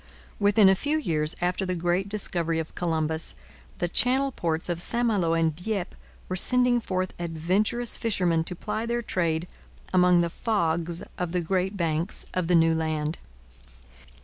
Within 0.39 0.67
a 0.67 0.73
few 0.73 0.97
years 0.97 1.35
after 1.41 1.63
the 1.63 1.75
great 1.75 2.09
discovery 2.09 2.57
of 2.57 2.73
Columbus, 2.73 3.35
the 3.77 3.87
Channel 3.87 4.31
ports 4.31 4.67
of 4.67 4.81
St 4.81 5.05
Malo 5.05 5.35
and 5.35 5.55
Dieppe 5.55 5.95
were 6.27 6.35
sending 6.35 6.79
forth 6.79 7.13
adventurous 7.19 7.99
fishermen 7.99 8.43
to 8.45 8.55
ply 8.55 8.87
their 8.87 9.03
trade 9.03 9.47
among 9.93 10.21
the 10.21 10.31
fogs 10.31 11.03
of 11.19 11.33
the 11.33 11.39
Great 11.41 11.77
Banks 11.77 12.25
of 12.33 12.47
the 12.47 12.55
New 12.55 12.73
Land. 12.73 13.19